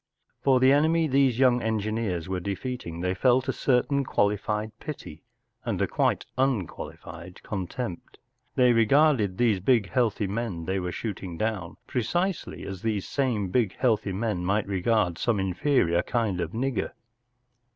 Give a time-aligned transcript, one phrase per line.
[0.41, 5.21] For the enemy these young engineers were defeating they felt a certain qualified pity
[5.63, 8.17] and a quite unqualified contempt.
[8.55, 13.75] They regarded these big, healthy men they were shooting down precisely as these same big,
[13.75, 16.93] healthy men might regard ^ome inferior kind of nigger.